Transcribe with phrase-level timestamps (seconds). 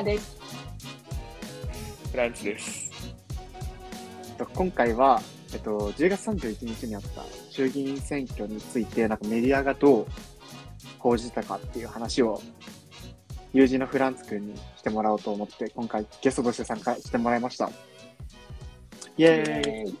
[0.00, 0.36] マです。
[2.10, 2.90] フランツです。
[4.30, 5.20] えっと今回は、
[5.52, 10.06] えっと、10月31日にあった衆議院選挙について、なんかメディアがどう
[10.98, 12.40] 報じたかっていう話を、
[13.52, 17.70] 友人のフランツ君にしてもらおうと思って、今回ゲストとして参加してもらいました。
[19.18, 19.98] イェーイ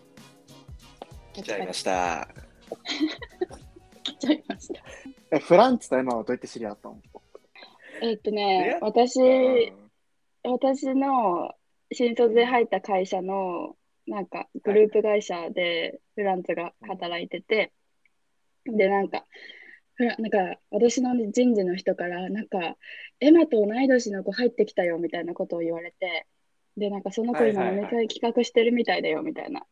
[1.34, 2.26] 来ちゃいました。
[4.02, 4.74] 来ちゃいました。
[5.32, 6.96] え、フランツとエマはどうやって知り合ったの？
[8.02, 9.74] えっとえね、私、
[10.42, 11.54] 私の
[11.92, 13.76] 新卒で入った会社の、
[14.06, 17.72] なんかグループ会社でフランツが働いてて、
[18.64, 19.26] で、なんか、
[19.98, 22.76] なんか私の人事の人から、なんか、
[23.20, 26.26] エマと同い年の子入ってきたよみたいなことを言われて、
[26.76, 29.66] で、なんかその子今飲み会企画してるみたいだよみたいな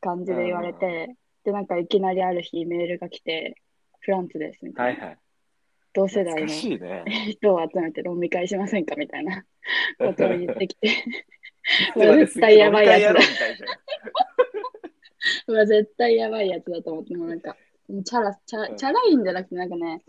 [0.00, 3.56] 感じで言われて、で、なんかいきなりある日メールが来て、
[4.00, 4.84] フランツですみたな。
[4.84, 5.18] はいいはい。
[5.96, 6.46] 同世代の。
[6.46, 9.42] 人を集めて飲み会しませんかみたいな
[9.98, 10.90] ことを言ってきて、
[11.96, 13.20] 絶対やばいやつだ。
[15.54, 17.56] わ絶対やばいやつだと思って、もうなんか、
[18.04, 20.02] チャラ、チャチャラいんじゃなくて、なんかね、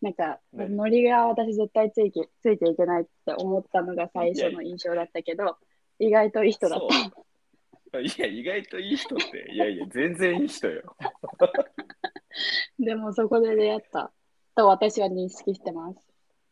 [0.00, 0.66] なんか、ね。
[0.68, 5.58] ノリが私絶対ついてついていけないって思ったのが最初の印象だったけど、
[5.98, 6.86] 意外といい人だっそ
[7.98, 8.02] う。
[8.02, 10.96] いや、意外といい人って、いやいや、全然いい人よ。
[11.38, 11.52] た。
[12.78, 14.10] でもそこで出会った
[14.54, 15.98] と私は認識してます。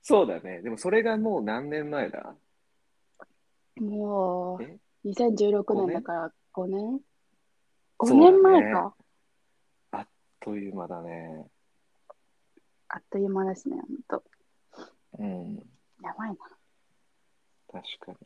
[0.03, 0.62] そうだね。
[0.62, 2.34] でもそれがもう何年前だ？
[3.77, 7.00] もうえ、2016年だから5年？
[8.05, 8.94] そ ?5 うだね年前か。
[10.41, 11.47] という間だね。
[12.89, 13.83] あっという間ですね、ほ
[14.16, 14.25] んと。
[15.19, 15.55] うん、
[16.03, 16.37] やばいな。
[17.70, 18.16] 確かに。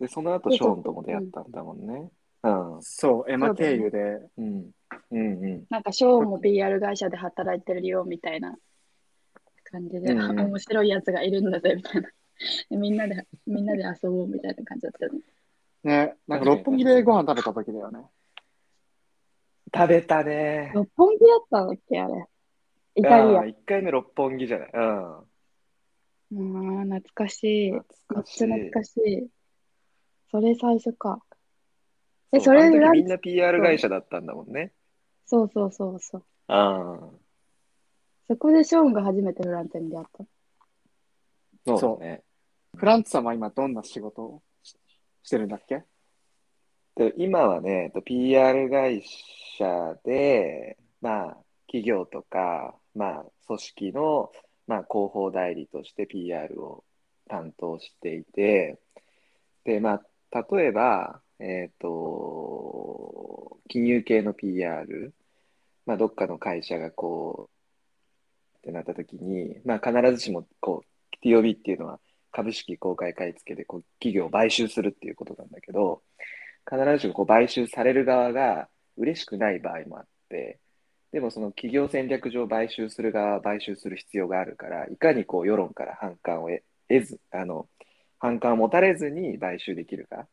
[0.00, 2.10] で、その後、ショーンとも出会ったんだもんね。
[2.42, 2.82] うん。
[2.82, 4.70] そう、エマ経由で、うん。
[5.10, 5.64] うんうん。
[5.68, 8.56] なんか、ショーも PR 会社で働いてるよみたいな
[9.64, 12.08] 感じで、うんうん面白いやつがいるんだぜみたいな。
[12.70, 15.20] でみんなで、みんなで遊ぼうみたいな感じだったよね。
[15.82, 18.04] ね、なんか六本木でご飯食べた時だよね。
[19.74, 20.72] 食べたね。
[20.74, 22.26] 六本木だったんだっけあれ。
[22.96, 23.42] イタリア。
[23.42, 24.70] 1回目六本木じゃない。
[24.72, 25.18] うん。
[26.32, 27.72] うん、懐かしい。
[27.72, 28.38] めっ懐かしい。
[28.38, 29.28] ちゃ懐かしい。
[30.30, 31.20] それ最初か。
[32.32, 34.72] え、それランあの時みんな PR 会社だったんだもんね。
[35.26, 36.24] そうそうそうそう。
[36.48, 37.10] ああ。
[38.28, 40.24] そこでショーンが初めてフランツに出会った。
[41.78, 42.22] そうだね。
[42.76, 44.76] フランツさんは今どんな仕事をし
[45.22, 45.84] してるんだっけ？
[46.96, 49.02] で今はね、えっと PR 会
[49.58, 51.36] 社で、まあ、
[51.66, 54.32] 企業とか、まあ、組織の、
[54.66, 56.84] まあ、広報代理として PR を
[57.28, 58.78] 担当していて、
[59.64, 60.00] で、ま
[60.32, 65.14] あ、例えば、えっと、金融系の PR、
[65.86, 67.50] まあ、どっかの会社がこ
[68.54, 72.00] う、ってなった時に、まあ、必ずしも、こう、TOB っていうのは、
[72.32, 76.02] 株式公開買い付けでこう企業を買収するっていうことなんだけど、
[76.70, 80.60] 必ずしもこう買収される側が嬉しくない場合もあって、
[81.12, 86.50] でもその企業戦略上買収する側は買収する必要があるから、いかにこう世論から反感を
[86.88, 87.68] 得ず、あの、
[88.18, 90.28] 反感を持たれずに買収できるか。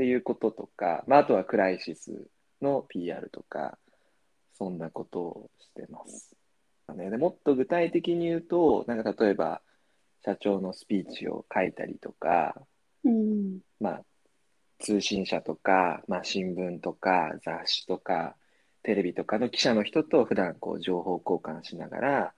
[0.00, 2.26] っていうこととか、まあ、あとはクライシス
[2.62, 3.76] の PR とか、
[4.56, 6.34] そんなことをしてます。
[6.94, 9.60] ね、でもっと具体的に言うと、なんか例えば、
[10.24, 12.54] 社長のスピーチを書いたりとか、
[13.04, 13.58] うん。
[13.78, 14.04] まあ、
[14.78, 18.36] 通信社とか、まあ、新聞とか、雑誌とか、
[18.82, 22.34] テレビとかの記者の人と普段こう情報交換しながら、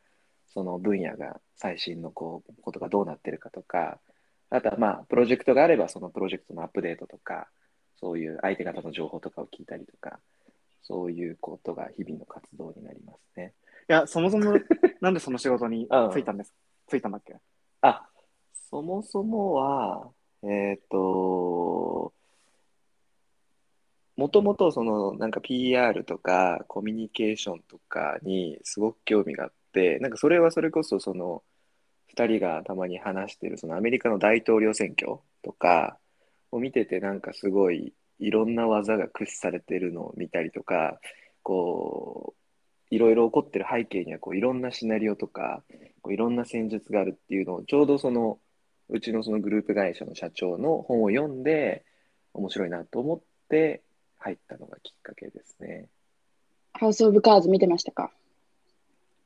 [0.49, 4.01] その分野が最新のこうことがどうなってるかとか、
[4.55, 7.49] あとはまあ、プロジェクトがあればそのプロジェクトのアップデートとか、
[7.97, 10.21] そういう相手方の情報とかを聞いたりとか、
[10.83, 13.55] そういうことが日々の活動になりますね。
[13.89, 14.53] いや、そもそも、
[15.01, 16.55] なんでその仕事に 就いたんです
[16.87, 17.35] ついたんだっけ？
[17.81, 18.07] あ、
[18.53, 20.11] そもそもは、
[20.43, 22.13] えっと、
[24.17, 31.43] もともとそのなんか PR とかコミュニケーションとかにすごく興味があって、なんかそれはそれこそその
[32.17, 35.99] 2人がたまに話してるそのアメリカの大統領選挙とか
[36.51, 41.01] を見ててなんかすごいいろんな技が駆使されてるのを見たりとか、
[41.43, 42.35] こ
[42.91, 45.65] う、いろいろ起こってる背景にはこういろんなシナリオとか、
[46.03, 48.39] こういろんな戦術があるっていうのをちょうどその
[48.91, 51.85] うちのそのグループ会社の社長の本を読んで
[52.35, 53.83] 面白いなと思って
[54.19, 55.89] 入ったのがきっかけですね。
[56.75, 58.13] ハウス・オブ・カーズ見てましたか？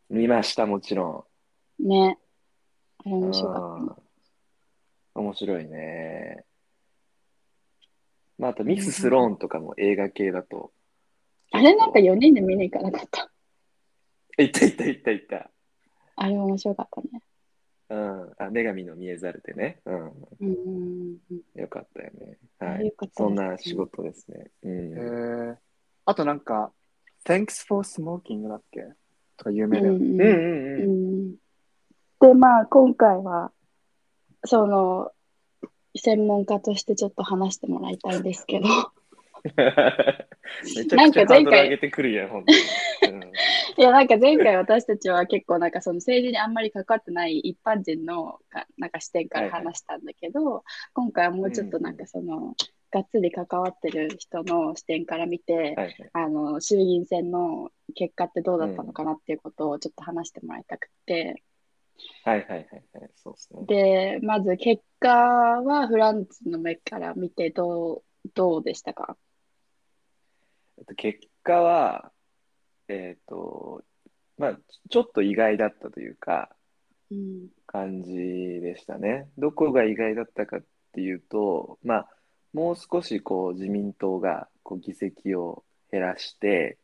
[0.09, 1.27] 見ました、もちろ
[1.81, 2.19] ね。
[3.07, 3.23] あれん。
[3.23, 3.97] 面白かっ
[5.15, 6.45] た面白いね。
[8.39, 10.73] まあ、あとミス・スローンとかも映画系だと。
[11.53, 13.31] あれなんか4人で見に行かなかった。
[14.43, 15.51] いったいったいったいった。
[16.17, 17.23] あれ面白かったね。
[17.89, 18.33] うん。
[18.39, 19.81] あ、女神の見えざるでね。
[19.87, 19.95] うん。
[19.95, 21.61] うんうんうん。
[21.61, 22.39] よかったよね。
[22.59, 22.93] あはい。
[23.15, 24.51] そんな仕事ですね。
[24.65, 25.53] うへん。
[25.53, 25.59] え。
[26.05, 26.73] あとなんか、
[27.25, 28.85] Thanks for smoking だっけ？
[29.37, 29.95] とか有名だよ。
[29.95, 30.87] うんうんうんうう
[31.33, 31.36] ん。
[32.27, 33.53] んで、まあ、今回は、
[34.45, 35.11] その、
[35.97, 38.67] 専門家としてちょっと話してもらいたいんですけど、
[39.47, 42.59] めちゃくちゃハードル上げてくるやん、ほんとに。
[43.13, 43.33] うん
[43.79, 50.65] いや、なんか前回私たちは結構なんかその政治にあんまり関わってない一般人のかなんか視点から話したんだけど、
[50.95, 52.55] 今回はもうちょっとなんかその、
[52.91, 55.95] がっつり関わってる人の視点から見て、はいはい。
[56.15, 61.43] あの、衆議院選の結果ってどうだったのかなっていうことをちょっと話してもらいたくて、
[62.25, 63.11] はいはいはいはい。
[63.17, 63.67] そうですね。
[63.67, 69.17] で、まず結果はフランスの目から見てどう、どうでしたか？
[70.79, 72.13] えっと結果は、
[72.89, 73.83] えっと、
[74.39, 74.59] まあ、
[74.91, 76.55] ちょっと意外だったというか、
[77.11, 77.49] うん。
[77.67, 79.29] 感じでしたね。
[79.39, 82.09] どこが意外だったかっていうと、まあ、
[82.53, 86.79] もう少しこう自民党がこう議席を減らして、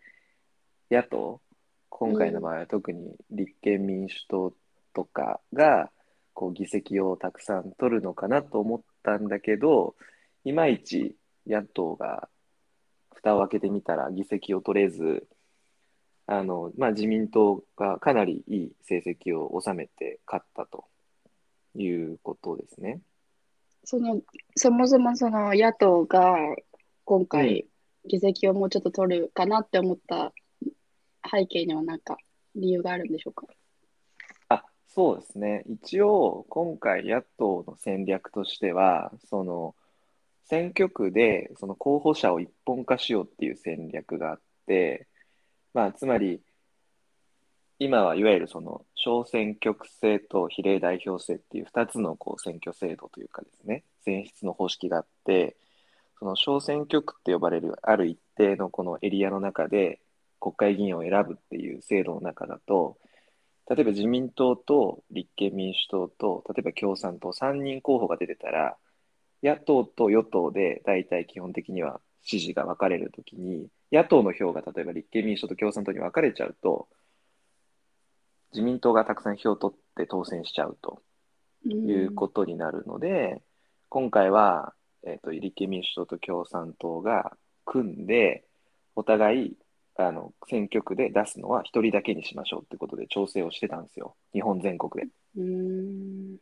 [0.91, 1.41] 野党、
[1.89, 4.55] 今回の場合は特に立憲民主党
[4.95, 5.91] とかが
[6.35, 9.95] こう議席をたくさん取るのかなと思ったんだけど、
[10.45, 11.17] いまいち
[11.47, 12.29] 野党が
[13.15, 15.29] 蓋を開けてみたら議席を取れず、
[16.27, 20.87] あの、まあ、自民党がかなりいい成績を収めて勝ったと
[21.75, 23.01] いうことですね。
[23.85, 24.21] その、
[24.57, 26.37] そもそもその野党が
[27.05, 27.67] 今回
[28.07, 30.33] 議席をもうちょっと取るかなって思った
[31.31, 32.17] 背景にはなんか
[32.55, 33.47] 理由があるんでしょうか？
[33.49, 33.53] あ、
[34.95, 35.65] そうですね。
[35.67, 39.75] 一応、今回野党の戦略としては、その、
[40.45, 45.09] 選挙区でその候補者を一本化しようっていう戦略があって、
[45.73, 46.43] まあ、つまり、
[47.79, 55.57] 今はいわゆるその小選挙区制と比例代表制っていう2つのこう選挙制度というかですね、選出の方式があって、
[56.19, 60.01] その小選挙区って呼ばれるある一定のこのエリアの中で
[60.39, 62.99] 国会議員を選ぶっていう制度の中だと、
[63.69, 68.77] 例えば自民党と立憲民主党と、例えば共産党3人候補が出てたら、
[69.43, 76.89] 野党と与党で大体基本的には支持が分かれるときに、野党の票が例えば立憲民主党と共産党に分かれちゃうと、
[78.53, 81.03] 自民党がたくさん票を取って当選しちゃうと
[81.65, 83.43] いうことになるので、
[83.89, 84.75] 今回は、
[85.05, 88.45] えー、と立憲民主党と共産党が組んで、
[88.95, 89.57] お互い
[89.97, 95.11] あの選挙区で出すのは1人だけにしましょうってことで調整をしてたんですよ、日本全国で。
[95.37, 96.37] うん。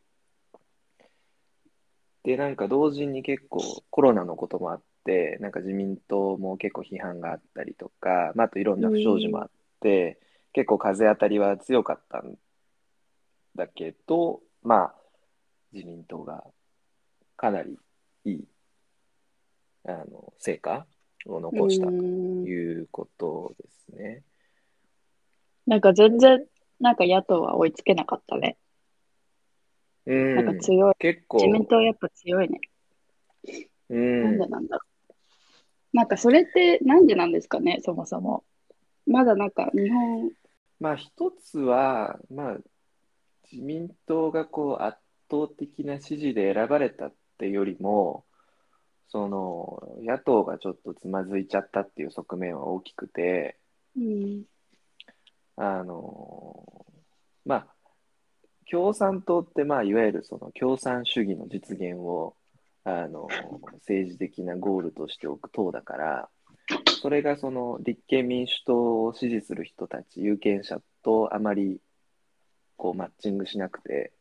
[2.23, 3.61] で、なんか同時に結構
[3.91, 9.50] コロナのこともあって、なんか自民党も結構批判があったりとか、まあ、あといろんな不祥事もあっ
[9.81, 10.20] て、
[10.52, 12.37] 結構風当たりは強かったん
[13.56, 14.94] だけど、まあ、
[15.73, 16.44] 自民党が
[17.37, 17.79] かなり
[18.25, 18.44] いい
[19.87, 20.87] あの成果
[21.26, 24.22] を残したとうんいうことですね。
[25.67, 26.44] なんか全然、
[26.81, 28.56] なんか野党は追いつけなかったね。
[30.06, 30.94] うん、なんか強い。
[30.99, 32.61] 結構、自民党やっぱ強いね。
[33.90, 35.17] うん、なんでなんだろう。
[35.93, 38.45] なんかそれってなんでなんですかね、そもそも。
[39.06, 40.30] まだなんか日本、
[40.78, 42.56] まあ一つは、まあ
[43.50, 44.99] 自民党がこう圧
[45.30, 48.25] 倒的な支持で選ばれたっていうよりも、
[49.11, 53.57] その野党がちょっとつまずいちゃったっていう側面は大きくて、
[53.97, 54.45] うん、
[55.57, 56.87] あの、
[57.45, 57.67] まあ
[58.71, 62.37] 共産党ってまあいわゆるその共産主義の実現を
[62.85, 63.29] あの
[63.75, 66.29] 政治的なゴールとしておく党だから、
[67.02, 71.81] それがその立憲民主党を支持する人たち、有権者とあまり
[72.76, 74.12] こうマッチングしなくて、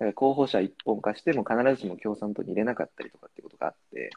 [0.00, 4.10] だから候補者一本化しても必ずしも共産党に入れなかったりとかってことがあって、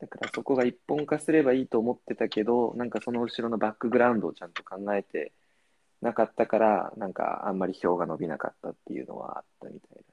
[0.00, 5.32] だからそこが一本化すればいいと思ってたけど、なんかその後ろのバックグラウンドをちゃんと考えて
[6.02, 10.04] なかったから、なんかあんまり票が伸びなかったっていうのはあったみたい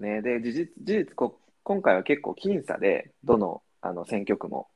[0.00, 0.20] だね。
[0.20, 4.66] で、事実、事実こ今回は結構僅差で、どのあの選挙区も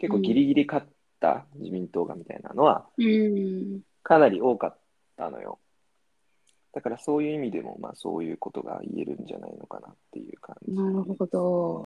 [0.00, 0.86] 結構ギリギリ勝っ
[1.18, 4.78] た自民党がみたいなのはうん、かなり多かっ
[5.16, 5.58] たのよ。
[6.72, 10.74] だからそういう意味でも、まあそういうことが言えるんじゃないのかなっていう感じ。
[10.74, 11.84] なるほど。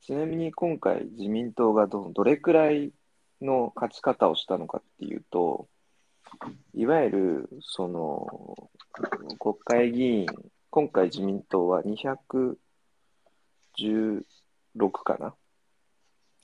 [0.00, 2.92] ちなみに今回自民党がどどれくらい
[3.40, 5.68] の勝ち方をしたのかっていうと、
[6.74, 8.70] いわゆるその
[9.38, 10.26] 国会議員、
[10.70, 12.56] 今回自民党は216
[15.04, 15.34] かな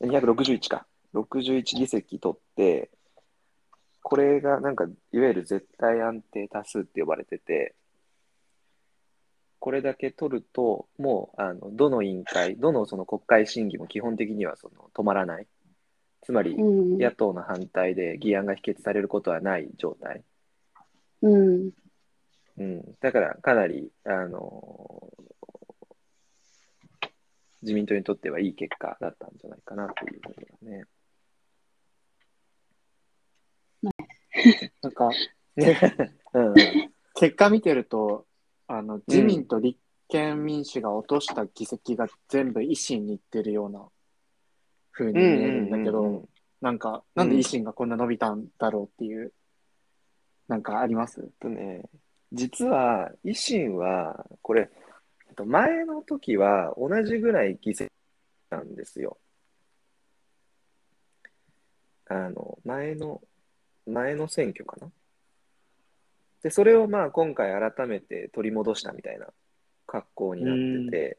[0.02, 0.86] ?261 か。
[1.14, 2.90] 61議席取って、
[4.08, 7.74] これがなんか、いわゆる絶対安定多数って呼ばれてて、
[9.58, 15.46] これだけ取ると、もう、あの、どの委員会、どのその国会審議も基本的にはその止まらない。
[16.22, 16.96] つまり、うん。
[16.96, 20.24] 野党の反対で議案が否決されることはない状態。
[21.20, 21.70] うん。
[22.56, 22.94] うん。
[23.02, 25.12] だから、かなり、あの
[27.60, 30.86] 自民党にとってはいい結果だったんじゃないかなということだね。
[33.82, 35.10] なんか、
[36.34, 36.54] うんうん、
[37.14, 38.26] 結果見てると、
[38.66, 43.88] あの、自民と立憲民主が落とした議席が全部維新に行ってるような
[44.92, 46.28] 風に見えるんだけど、
[46.60, 49.32] なんか、なんで維新がこんな伸びたんだろうっていう、
[50.48, 51.28] なんかあります？
[51.40, 51.82] とね、
[52.32, 54.70] 実は維新は、これ、
[55.28, 57.90] えっと前の時は同じぐらい議席
[58.50, 59.18] なんですよ。
[62.06, 63.20] あの、前の、
[63.88, 64.90] 前の選挙かな？
[66.42, 69.26] で、それをまあ今回改めて取り戻したみたいな
[69.86, 71.18] 格好になってて、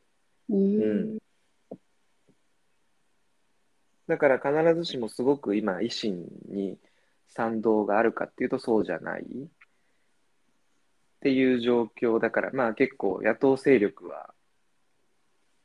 [0.50, 1.18] うん。
[4.08, 6.78] だから必ずしもすごく今維新に
[7.28, 9.26] 賛同があるかっていうとそうじゃないっ
[11.20, 14.34] ていう状況だから、まあ結構野党勢力は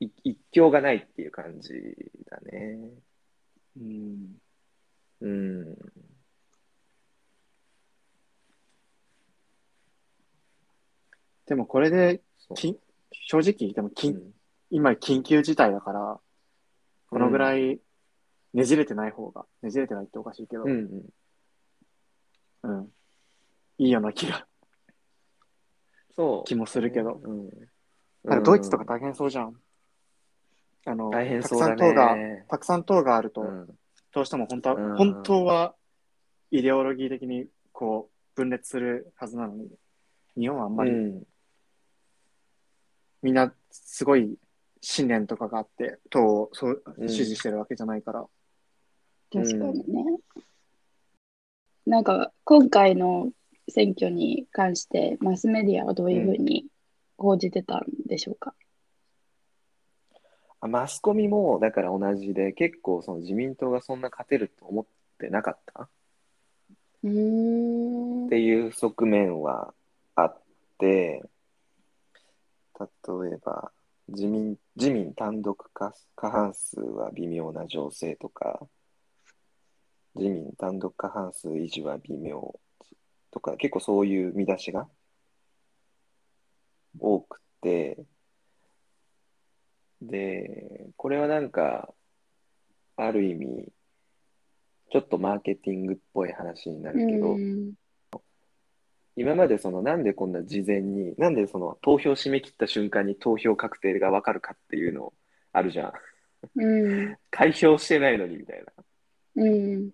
[0.01, 1.73] い一強がないっていう感じ
[2.29, 2.91] だね。
[3.81, 4.37] うん。
[5.21, 5.77] うん。
[11.47, 12.23] でもこれで、
[12.55, 12.79] き
[13.11, 14.35] 正直、でもき、うん
[14.71, 16.19] 今緊急事態だから、
[17.09, 17.79] このぐらい
[18.55, 20.71] ねじれてない方が、ねじれてないっておかしいけど、うん
[22.63, 22.79] うん。
[22.79, 22.89] うん。
[23.79, 24.47] いいような気が、
[26.17, 26.49] そう。
[26.49, 27.21] 気もするけど。
[27.23, 27.51] うん。
[28.25, 29.55] なんかドイツとか大変そうじゃん。
[30.87, 32.45] あの、大変たくそうださん党が、ね。
[32.49, 33.69] たくさん党があると、うん
[34.13, 35.75] どうしても本当は、うん本当は
[36.53, 39.69] イデオロギー的にこう分裂するはずなのに、
[40.37, 41.23] 日本はあんまり、うん
[43.25, 44.37] みんなすごい
[44.83, 48.27] 信念とかがあって、党をそううん支持してるわけじゃないから。
[49.33, 50.05] 確かにね。
[51.87, 53.31] なんか、今回の
[53.69, 56.67] 選挙に関して、マスメディアはどういうふうに
[57.17, 58.55] 報じてたんでしょうか？
[60.61, 64.87] あマスコミもだから同じで結構その自民党がそんな勝てると思っ
[65.19, 65.89] てなかった？
[67.03, 68.29] うーんっ。
[68.29, 69.73] ていう側面は
[70.15, 70.43] あっ
[70.79, 71.23] て、
[72.79, 73.73] 例えば
[74.09, 78.61] 自民自民単独過過半数は微妙な情勢とか、
[80.15, 82.55] 自民単独過半数維持は微妙
[83.31, 84.89] とか、結構そういう見出しが
[87.01, 88.05] 多くて、
[90.03, 91.95] で、これはなんか、
[92.97, 93.73] ある意味、
[94.91, 97.73] ちょっとマーケティングっぽい話になるけど、うん。
[99.17, 105.13] 今までそのなんでこんな事前に、なんでその投票締め切った瞬間に投票確定がわかるかっていうの
[105.53, 105.93] あるじゃん。
[106.57, 107.17] うん。
[107.31, 108.73] 開票してないのにみたいな。
[109.37, 109.91] うん。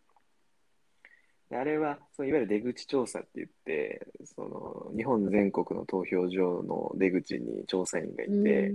[1.52, 8.74] あれは、そのいわゆる出口調査って言って、その日本全国の投票所の出口に調査員がいて、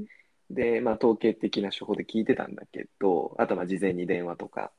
[0.49, 4.71] で、まあ統計的な手法で聞いてたんだけど、あとまあ事前に電話とか、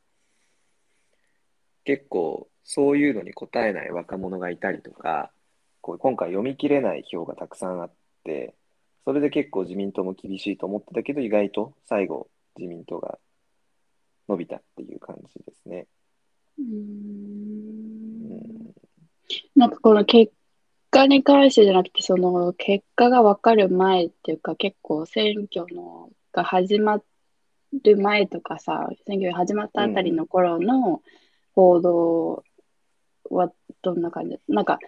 [1.84, 5.32] 結構そういうのに答えない若者がいたりとか、
[5.86, 7.92] こう今回読み切れない票がたくさんあっ
[8.24, 8.56] て、
[9.04, 12.26] それで結構自民党も厳しいと思ってたけど、意外と最後
[12.58, 13.20] 自民党が
[14.28, 15.86] 伸びたっていう感じですね。
[16.58, 17.46] うん
[19.54, 20.32] なんかこの結
[20.90, 27.00] 果に関してじゃなくて、その結果が分かる前っていうか、結構選挙のが始ま
[27.84, 31.00] る前とかさ、選挙が始まったあたりの頃の
[31.54, 32.42] 報道
[33.30, 33.52] は
[33.82, 34.36] どんな感じ？
[34.48, 34.80] なんか、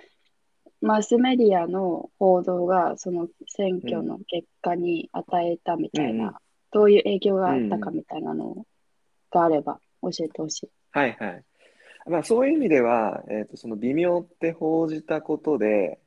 [0.81, 8.67] マスメディアの報道がその選挙の結果に与えたみたいうんうんな、どういう影響があったかみたいなの
[9.31, 10.71] があれば教えてほしい。
[10.93, 11.45] はいはい。
[12.07, 15.99] まあそういう意味では、えっと、その微妙って報じたことで、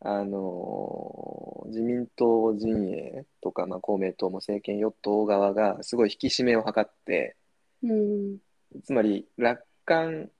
[0.00, 7.36] あの自民党陣営とか、まあ、公明党も政権与党側がすごい引き締めを図って、
[7.82, 8.38] うん。
[8.84, 10.30] つまり楽観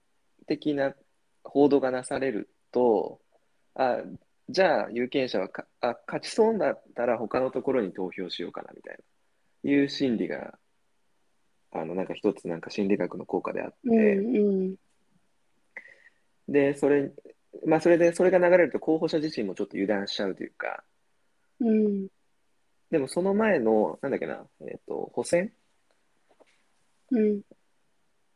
[0.47, 0.93] 的な
[1.43, 3.19] 報道がなされると、
[3.75, 4.01] あ、
[4.49, 8.97] じゃあ有権者はかあ勝ちそうだったら他のところに投票しようかなみたい
[9.63, 10.57] な、いう心理が、
[11.71, 14.75] あの、なんか一つなんか心理学の効果であって、うんうん。
[16.47, 17.11] で、それ、
[17.65, 20.83] まあ、それで、それが流れると候補者自身もちょっと油断しちゃうというか、
[21.59, 22.07] うん。
[22.89, 25.51] でもその前の、なんだっけな、えっと、補選
[27.11, 27.41] うん。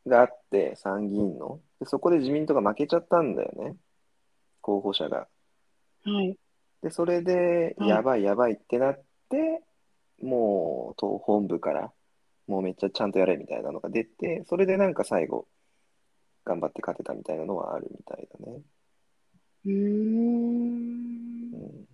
[0.05, 1.61] があって、参議院の。
[1.79, 3.75] でそこで自民党が負けちゃったんだよね。
[4.61, 5.27] 候補者が。
[6.03, 6.37] はい。
[6.81, 9.63] で、それで、はいやばいやばいってなって、
[10.21, 11.91] もう党本部から、
[12.47, 15.47] もうめっちゃちゃんとやれみたいなのが出て、それでなんか最後、
[16.45, 18.61] 頑張って勝てたみたいなのはあるみたいだね。
[19.65, 21.01] うーん
[21.53, 21.87] うん、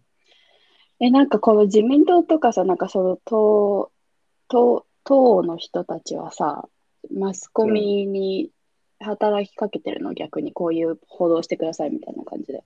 [0.99, 3.91] え、なんかこの自民党とかさ、なんかその党、
[4.47, 6.67] 党、党の人たちはさ、
[7.13, 8.51] マスコミに
[8.99, 12.63] 働きかけてるの、逆にこういう報道してくださいみたいな感じで。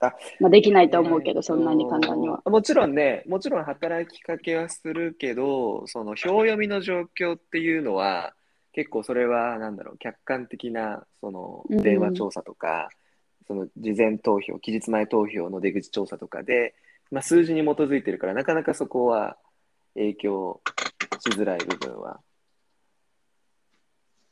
[0.00, 2.42] あまあできないと思うけど、えーとそんなに簡単には。
[2.44, 8.34] もちろんね、もちろん働きかけはするけど、その票読みの状況っていうのは、
[8.72, 12.88] 結構それは、なんだろう、客観的な、そのうん電話調査とか、
[13.46, 16.74] その事前投票、期日前投票の出口調査とかで、
[17.10, 19.36] まあ、数字に基づいてるから、なかなかそこは
[19.94, 20.62] 影響
[21.20, 22.20] しづらい部分は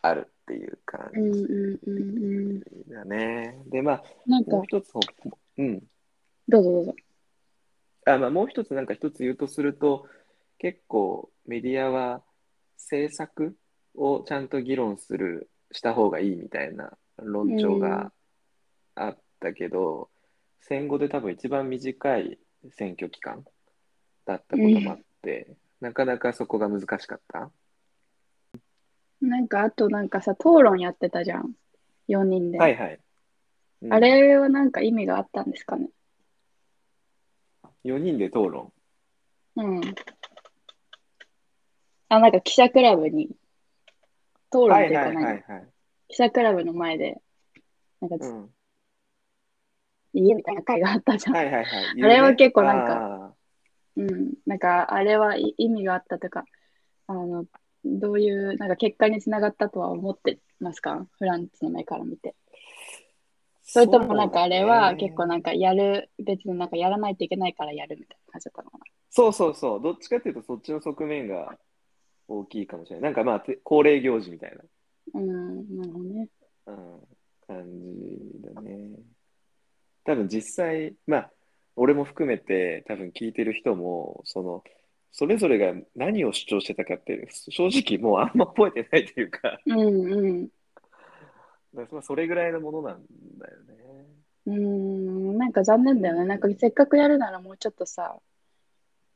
[0.03, 1.11] あるっていう感。
[1.15, 3.63] じだね。
[3.67, 4.93] で、まあ、なんかもう、一つ、
[5.59, 5.83] うん。
[6.49, 6.95] どうぞどうぞ。
[8.07, 10.07] あまあ、もう一つなんか一つ言うとすると
[10.59, 12.23] 結構メディアは
[12.79, 13.57] 政策
[13.95, 18.11] をちゃんと議論するした方がいいみたいな論調が
[18.95, 20.09] あったけど、
[20.61, 22.39] 戦後で多分一番短い
[22.71, 23.45] 選挙期間
[24.27, 27.51] だったこともあって、なかなかそこが難しかった。
[29.21, 31.55] なんか、あとなんかさ、討論やってたじゃん。
[32.09, 32.59] 4人で。
[32.59, 32.95] はいはい。
[32.95, 33.01] うん
[33.93, 35.89] あれはなんか意味があったんですかね
[37.83, 38.73] ？4人で討論？
[39.57, 39.81] うん。
[42.11, 43.31] あ、なんか記者クラブに、
[44.51, 45.69] 討論っていうか何、はいはいはいはい。
[46.09, 47.23] 記者クラブの前で、
[48.03, 48.51] なんか、うん、
[50.13, 51.37] 家みたいな会があったじゃん。
[51.37, 52.03] はいはいはい。
[52.03, 53.35] あれは結構なんかか。
[53.97, 54.35] うん。
[54.45, 56.45] なんか、あれはい意味があったとか、
[57.07, 57.47] あの、
[57.85, 61.07] どういう、なんか結果につながったとは思ってますか？
[61.19, 62.35] フランスの目から見て。
[63.63, 68.79] それともなんかあれは結構ななんかやる、別になんかやらないといけないからやるみたいな感じだったのか
[69.11, 71.57] そうそうそう、どっちかっていうとそっちの側面が
[72.27, 73.03] 大きいかもしれない。
[73.03, 75.21] なんかまあ、て恒例行事みたいな。
[75.21, 76.29] うん、なるほどね。
[76.67, 77.01] な、うん、
[77.47, 78.99] 感じだね。
[80.05, 81.31] 多分実際、まあ、
[81.77, 84.65] 俺も含めて多分聞いてる人も、その、
[85.13, 90.49] それぞれが何を主張してたかって、正直もうあんま覚えてないというか、うんうん。
[91.75, 93.03] だからそれぐらいのものなん
[93.39, 94.07] だよね。
[94.47, 96.25] うーん、なんか残念だよね。
[96.25, 98.17] なんかせっかくやるならもうちょっとさ、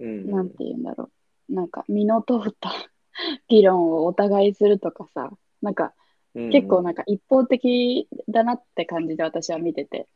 [0.01, 0.31] うん。
[0.31, 1.11] なんて言うんだろ
[1.49, 1.55] う。
[1.55, 2.73] なんか身の通った
[3.49, 5.31] 議論をお互いするとかさ、
[5.63, 5.95] なんか
[6.35, 10.09] うん結構なんか一方的だなって感じで私は見てて、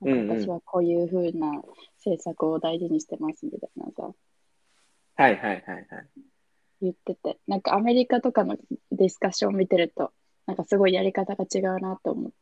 [0.00, 1.50] うんうん私はこういう風な
[1.96, 4.10] 政策を大事にしてますみたいなさ、
[5.16, 5.86] はいはいはいはい。
[6.82, 8.56] 言ってて、なんかアメリカとかの
[8.92, 10.12] ディスカッションを見てると、
[10.46, 12.32] なんかすごいやり方が違うなと思っ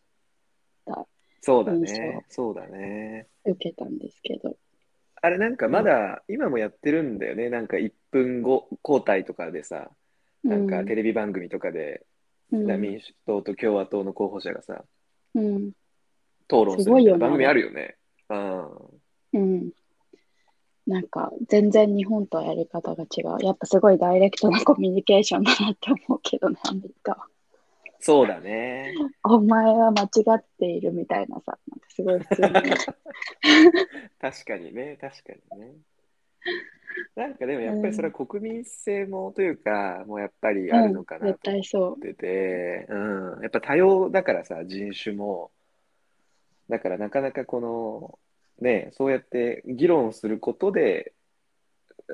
[0.87, 1.07] た、
[1.41, 2.25] そうだ印ね。
[2.29, 3.29] そうだね。
[3.45, 4.57] 受けたんですけど。
[5.23, 7.49] あれなんかまだ今もやってるんだよね。
[7.49, 9.91] なんか1分後交代とかでさ、
[10.43, 12.05] なんかテレビ番組とかで、
[12.51, 14.85] うん、民主党と共和党の候補者がさ、
[15.35, 15.73] うん、
[16.47, 17.97] 討論すすごいよねるみたいな番組あるよね。
[18.31, 18.71] うん。
[19.33, 19.71] うん。
[20.87, 23.45] なんか、全然日本とはやり方が違う。
[23.45, 27.27] やっぱすごいダイレクトなコミュニケーションだなって思うけどね、アメリカは。
[28.01, 28.93] そうだね。
[29.25, 32.53] お前は間違っているみたいなさ、なんかすごい普通に。
[34.21, 35.73] 確かにね、確かにね。
[37.17, 45.51] なんかでもやっぱりそれは国民性もというか、もうやっぱりあるのかなと対そ思ってて、うん、やっぱ多様だからさ、人種も。
[46.69, 48.19] だからなかなかこの、
[48.61, 51.13] ね、そうやって議論することで、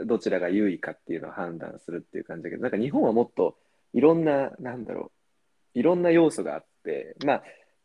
[0.07, 3.57] どちらが優位かっていうのを判断するっていう感じだけど、なんか日本はもっと
[3.93, 5.11] いろんな、なんだろ
[5.75, 7.43] う、いろんな要素があって、まあ、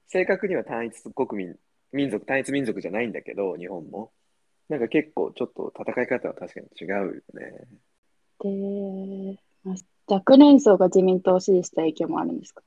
[0.07, 1.55] 正確には単一国民、
[1.91, 4.11] 民族、単一民族じゃないんだけど、日本も。
[4.67, 7.67] なんか結構ちょっと戦い方は確かに違うよね。
[8.39, 8.43] う。
[8.43, 9.75] で、まあ
[10.07, 12.63] 若年層が自民党を支持した影響もあるんですか？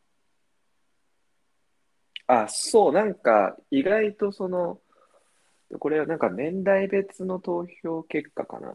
[2.27, 4.81] あ、そう、なんか意外とその、
[5.79, 8.75] これはなんか年代別の投票結果かな。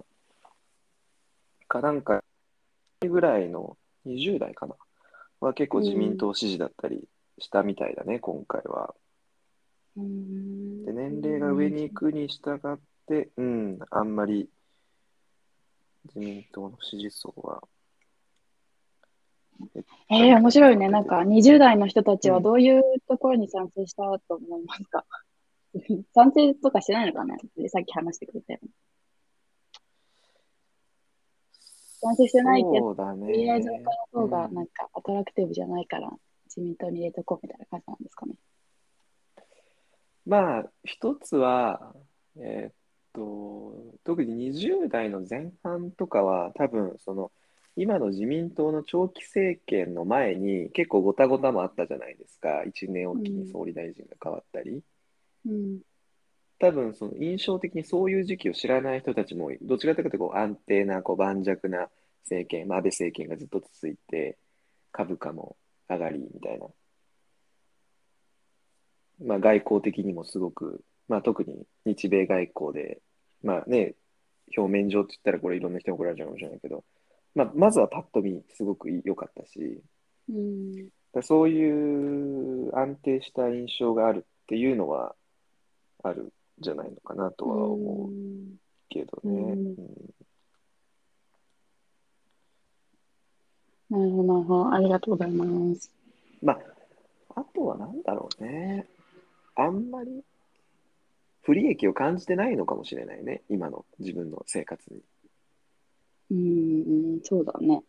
[1.67, 2.23] かなんか、
[3.01, 4.75] ぐらいの20代かな。
[5.39, 7.07] は結構自民党支持だったり
[7.39, 8.95] したみたいだね、今回は。
[9.95, 10.01] で、
[10.93, 14.49] 年齢が上に行くに従って、うん、あんまり
[16.05, 17.63] 自民党の支持層は。
[20.09, 20.89] えー、面白いね。
[20.89, 25.05] なんか、20代の人たちはどういうところに賛成したと思いますか、
[26.13, 27.35] 賛成とかしてないのかな？
[27.69, 28.69] さっき話してくれたよね。
[32.01, 32.95] 賛成してないけど。
[32.95, 33.77] とりあえず他
[34.13, 36.11] の方がうんなんかアトラクティブじゃないから、
[36.45, 38.35] 自民党に入れとこうみたいな感じなんですかね。
[40.25, 41.95] まあ、一つは、
[42.37, 42.73] えーっ
[43.13, 47.31] と、特に20代の前半とかは、多分その、
[47.75, 52.63] 今の自民党の長期政権の前に結構ごたごたもあったじゃないですか。
[52.65, 54.83] 1年おきに総理大臣が変わったり。
[55.45, 55.81] うん。
[56.59, 61.89] 多分その印象的にそういう時期を知らない人たちも、どちらかというとこう安定な、こう盤石な
[62.23, 64.37] 政権、まあ、安倍政権がずっと続いて、
[64.91, 65.57] 株価も
[65.89, 66.67] 上がりみたいな。
[69.25, 73.01] まあ、外交的にもすごく、まあ、特に日米外交で、
[73.41, 73.95] まあね、
[74.55, 76.83] 表面上って言ったらこれいろんな人に怒られちゃうかもしれないけど、
[77.35, 79.81] まあ、まずはパッと見すごく良かったし、
[80.29, 80.89] うん。
[81.13, 85.15] だそういう安定した印象があるっていうのは
[86.03, 88.09] あるんじゃないのかなとは思う
[88.89, 89.55] けどね。
[93.89, 94.73] なるほど、なるほど。
[94.73, 95.91] ありがとうございます。
[96.41, 96.59] まあ、
[97.35, 98.85] あとはなんだろうね。
[99.55, 100.23] あんまり
[101.41, 103.43] 不利益を感じてないのかもしれないね。
[103.49, 105.01] 今の自分の生活に。
[106.31, 107.83] うん、うん、そうだね。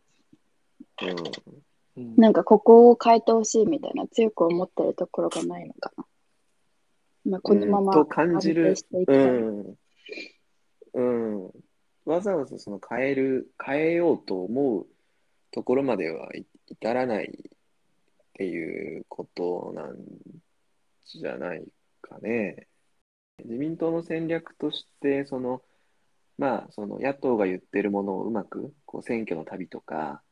[1.03, 1.09] うん。
[1.11, 6.05] うんなんかここを変えてほしいみたいな強く思ってるところがないのかな。
[7.25, 8.75] まあ、このままうんと感じる。
[9.07, 9.79] うん。
[10.95, 11.51] うん。
[12.05, 14.87] わざわざその変える、変えようと思う
[15.51, 19.97] ところまではい至らないっていうことなん
[21.07, 21.65] じゃない
[22.03, 22.67] かね。
[23.45, 25.63] 自民党の戦略として、その、
[26.37, 30.23] まあ、その野党が言ってるものをうまく、こう選挙の旅とか、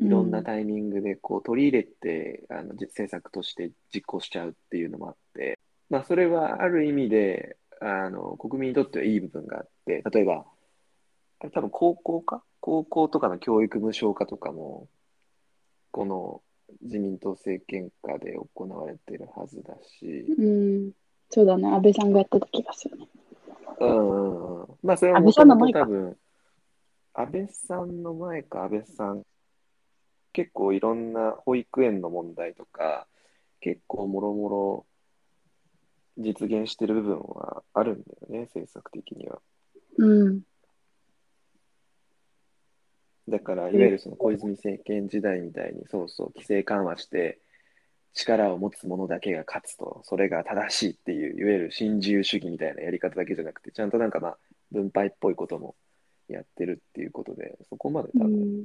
[0.00, 5.58] いろんなタイミングでこう取り入れて、あのじ政策として実行しちゃうっていうのもあって、
[5.92, 10.46] まあ、それはある意味であの国民にとってはいい部分があって、例えば、
[11.40, 12.42] あれ多分高校か？
[12.60, 14.88] 高校とかの教育無償化とかも、
[15.90, 16.40] この
[16.80, 20.92] 自民党政権下で行われてるはずだし、うん、
[21.28, 21.68] そうだね。
[21.68, 23.08] 安倍さんがやってた気がするね。
[23.80, 24.66] うんうんうん。
[24.82, 26.16] まあ、それはもともと多分、
[27.12, 29.24] 安倍さんの前か、安倍さん、
[30.32, 33.06] 結構いろんな保育園の問題とか、
[33.60, 34.86] 結構もろもろ
[36.18, 39.40] 実現してる部分はあるんだよね、政策的には。
[39.98, 40.42] うん。
[43.28, 47.38] だから、いわゆるその小泉政権時代みたいに、そうそう、規制緩和して、
[48.14, 54.38] 力を持つ者だけが勝つと、それが正しいっていう、いわゆる新自由主義みたいなやり方だけじゃなくて、ちゃんとなんかまあ、
[54.70, 55.76] 分配っぽいことも
[56.28, 58.64] やってるっていうことで、そこまで多分、うん、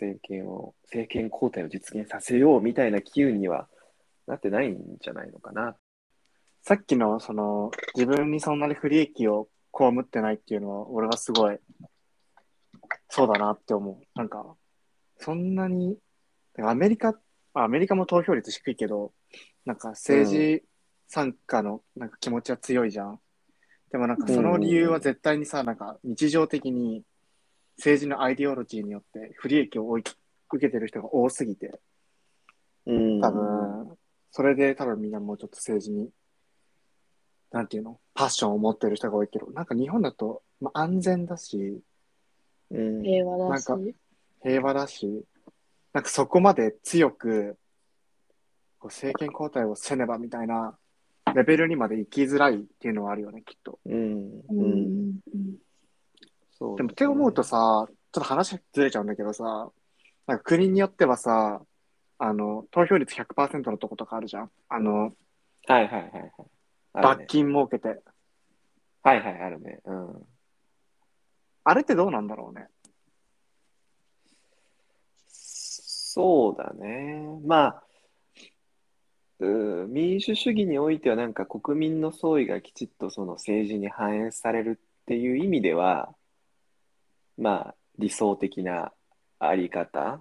[0.00, 3.68] 政権を、政権交代を実現させようみたいな機運には
[4.30, 5.76] なってないんじゃないのかな。
[6.62, 11.58] さっきの、その、自分にそんなに不利益を被ってないっていうのは、俺はすごい、
[13.08, 14.18] そうだなって思う。
[14.18, 14.56] なんか、
[15.18, 15.98] そんなに、
[16.58, 17.14] アメリカ、
[17.54, 19.12] あアメリカも投票率低いけど、
[19.64, 20.64] なんか政治
[21.08, 23.20] 参加のなんか気持ちは強いじゃん。
[23.90, 27.02] でもなんかその理由は絶対にさ、なんか日常的に
[27.76, 30.14] 政治のアイディオロジーによって不利益を受
[30.60, 31.80] けてる人が多すぎて、
[32.86, 33.98] うん多分、
[34.30, 36.10] それで多分みんなもうちょっと政治に、
[37.50, 41.80] なんていうの、パッションを持ってる人が多いけど、なんか日本だと、まあ、安全だし、
[42.70, 43.68] うん平和だし。
[43.68, 43.92] なんか
[44.42, 45.24] 平和だし、
[45.92, 47.56] なんかそこまで強く、
[48.78, 50.78] こう政権交代をせねばみたいな
[51.34, 53.78] レベルにまで行きづらいっていうのはあるよね、きっと。
[53.84, 54.40] うん。
[54.40, 55.08] ううん。
[55.08, 55.20] ん。
[56.52, 59.70] そうでもって思うとさ、ちょっと話ずれちゃうんだけどさ、
[60.26, 61.60] なんか国によってはさ、
[62.22, 64.50] あの、投票率100%のとことかあるじゃん。
[64.68, 66.32] あの、はいはいはいはい。
[66.92, 67.14] あるね。
[67.16, 68.02] 罰金設けて。
[69.02, 69.80] はいはい、あるね。
[69.86, 70.26] うん。
[71.64, 72.68] あれってどうなんだろうね。
[75.28, 77.40] そうだね。
[77.46, 77.82] まあ、
[79.38, 86.14] うー民主主義においてはなんか国民の総意がきちっとその政治に反映されるっていう意味では、
[87.38, 88.92] まあ理想的な
[89.38, 90.20] あり方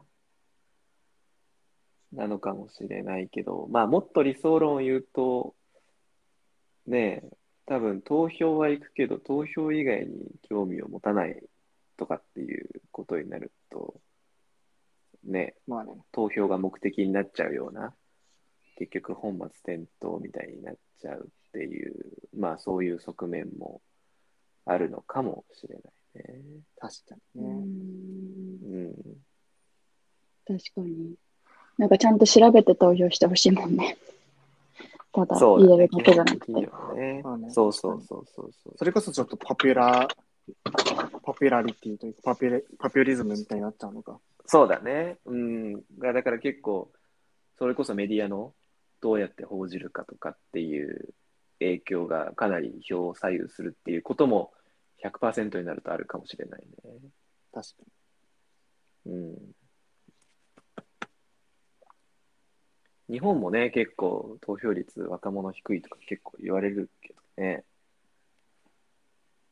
[2.20, 5.56] なのかもしれないけど、まあもっと理想論を言うと、
[6.86, 11.42] ねえ、多分投票は行くけど投票以外に興味を持たない
[11.98, 14.02] とかっていうことになると、
[15.24, 15.94] ね、まあね。
[16.12, 17.94] 投票が目的になっちゃうような、
[18.78, 21.96] 結局本末転倒みたいになっちゃうっていう、
[22.38, 23.82] まあそういう側面も
[24.66, 26.44] あるのかもしれないね。
[26.78, 27.54] 確かうにね。
[27.54, 27.64] ん
[28.74, 28.96] うん。
[30.46, 31.16] 確かに。
[31.80, 33.98] なんかちゃんと調べて投票してほしいもんね。
[35.14, 35.36] ただ。
[35.38, 36.54] 入れるだ基けじゃなくて。
[37.50, 38.74] そうそうそうそうそう。
[38.78, 44.20] それこそちょっとポピュラーポピュラリティというか、パピュレパピュリズムみたいになっちゃうのか。
[44.46, 45.18] そうだね。
[45.26, 45.74] うん。
[45.98, 46.92] がだから結構、
[47.58, 48.54] それこそメディアの
[49.00, 51.14] どうやって報じるかとかっていう
[51.60, 54.52] 影響がかなり票を左右するっていうことも
[55.02, 56.68] 100%になるとあるかもしれないね。
[57.54, 57.76] 確か
[59.06, 59.14] に。
[59.14, 59.38] うん。
[63.10, 67.64] 日本もね、結構投票率若者低いとか結構言われるけどね。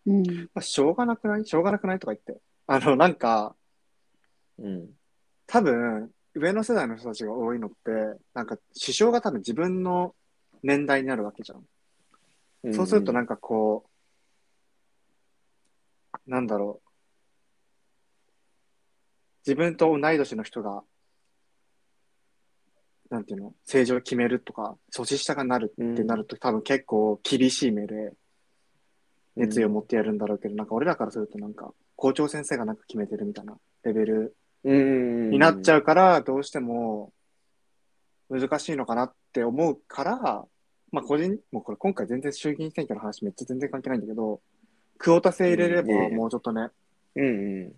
[0.06, 0.24] うん。
[0.54, 1.46] まあ、しょうがなくない？
[1.46, 2.42] しょうがなくないとか言って。
[2.68, 3.56] あの、なんか、
[4.60, 4.90] うん。
[5.48, 10.14] 多分、上の世代の人たちが多いのって、なんか、首相が多分自分の
[10.62, 12.74] 年代になるわけじゃん。
[12.74, 13.86] そうするとなんかこ
[16.26, 16.90] う、なんだろう。
[19.46, 20.84] 自分と同い年の人が、
[23.10, 28.14] なんていうの、政治を決めるとか、年下がなるってなると、多分結構厳しい目で
[29.36, 35.30] 熱意を持ってやるんだろうけど、なんか俺らからするとなんか、校長先生がなんか決めてるみたいなレベルうん。
[35.30, 37.14] になっちゃゃうから、どうしても
[38.30, 40.46] 難しいのかなって思うから、
[40.92, 44.42] まあ個人、もうこれ今回全然衆議院選挙の話めっちゃ全然関係ないんだけど、
[44.98, 46.70] クオータ制入れればもうちょっとね、
[47.16, 47.26] うん。
[47.26, 47.30] う
[47.68, 47.74] ん。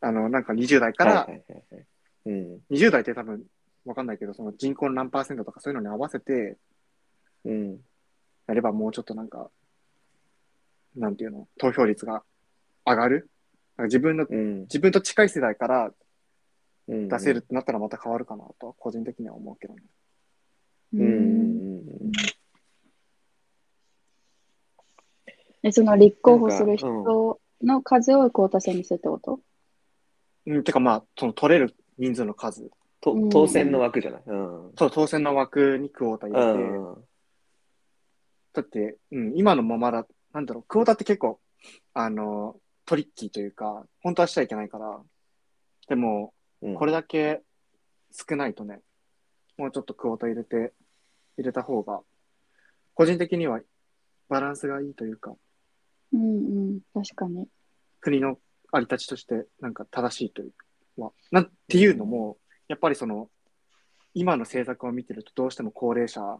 [0.00, 1.84] あの、なんか20代から、はいはいはいはい。
[2.26, 2.60] うん。
[2.70, 3.42] 20代って多分
[3.84, 6.56] わかんないけど、その人口の何パーセントとかそういうのに合わせて
[7.44, 7.78] うん。
[8.46, 9.50] やればもうちょっとなんか、
[10.96, 12.22] なんていうの、投票率が
[12.84, 13.30] 上がる
[13.76, 14.60] なんか自分の、うん。
[14.62, 15.92] 自分と近い世代から
[16.88, 17.08] うん。
[17.08, 19.82] 出せるってなったらまた変わるかなとは個人的には思うけどね。
[20.94, 21.00] うん。
[21.00, 21.10] うん。
[21.10, 22.12] うん。
[25.62, 29.40] え、その立候補する人の数をクオータ制にするってこと？
[30.46, 32.68] うん、てかまあ、その取れる人数の数。
[33.02, 34.22] とうん当選の枠じゃない？
[34.26, 34.72] うん。
[34.78, 37.04] そう、当選の枠にクオータ入うれて、ん。
[38.54, 41.40] だって、うん、今のままだ、なんだろう、クオータって結構、
[41.92, 45.00] あの、トリッキーというか、本当はしちゃいけないから、
[45.88, 47.42] でも、うんこれだけ
[48.12, 48.80] 少ないとね、
[49.58, 50.72] もうちょっとクオータ入れて、
[51.36, 52.02] 入れた方が、
[52.94, 53.60] 個人的には
[54.28, 55.34] バランスがいいというか、
[56.12, 56.80] うんうん。
[56.94, 57.48] 確かに。
[58.00, 58.38] 国の
[58.70, 60.52] あり立ちとして、なんか正しいという
[61.00, 62.36] は、なんていうのも、
[62.72, 63.28] やっぱりその、
[64.14, 66.38] 今の政策を見てるとどうしても高齢者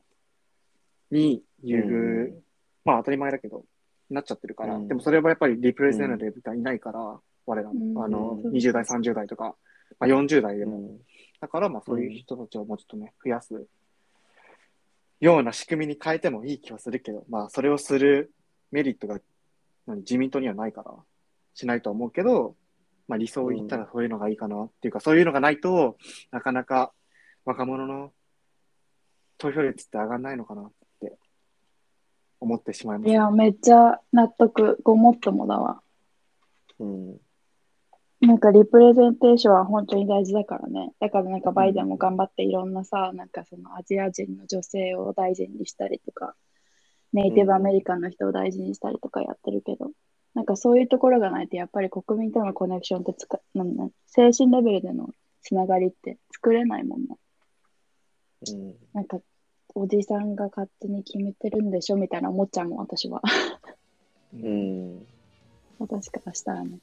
[1.11, 2.42] に優遇、うん。
[2.87, 3.66] まあ当たり前だけど、
[4.09, 4.88] なっちゃってるから、うん。
[4.88, 7.73] でもそれはやっぱりリプレゼンティブがいないから、我らあ
[8.09, 9.57] の、うん20代、30代とか、
[10.01, 10.99] まあ、40代でも、うん。
[11.38, 13.66] だからまあそういう人たちをもうちょっとね、増やす
[15.21, 18.33] ような仕組みに変えてもいい気はするけど、まあそれをする
[18.71, 19.21] メリットが
[19.87, 20.95] 何自民党にはないから、
[21.53, 22.57] しないとは思うけど、
[23.09, 25.97] まあ理想を言ったらそういうのがいいかなっていうか、そういうのがないと
[26.31, 26.93] なかなか
[27.45, 28.12] 若者の
[29.38, 31.17] 投票率って上がらないのかなって
[32.41, 34.79] 思ってしまいます、いや、めっちゃ納得。
[34.83, 35.83] ごもっともだわ。
[36.79, 37.21] うん。
[38.21, 40.93] なんかリプレゼンテーションは本当に大事だからね。
[41.01, 46.37] だからなんかバイデンも頑張っていろんなさ、なんかそのアジア人の女性を大事にしたりとか、
[47.12, 49.91] ネイティブアメリカンの人を大事にしたりとかやってるけど、
[50.35, 55.11] なんかそういうところがないとやっぱり国民とのコネクションってつか、なんなん精神レベルでの
[55.42, 57.16] つながりって作れないもんね。
[58.51, 58.75] うん。
[58.95, 59.18] なんか
[59.75, 63.23] おじさんが勝手に決めてるんでしょみたいな思っちゃうもん、私は。
[64.35, 65.07] うん。
[65.79, 66.79] 私からしたらね。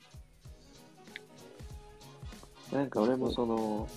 [2.71, 3.87] なんか俺もその、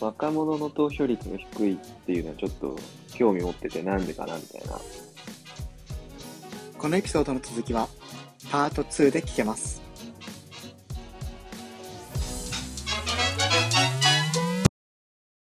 [0.00, 1.76] 若者の投票率が低いっ
[2.06, 2.76] ていうのはちょっと
[3.12, 4.78] 興味持っててなんでかなみたいな。
[6.78, 7.88] このエピソードの続きは
[8.50, 9.82] パート2で聞けます。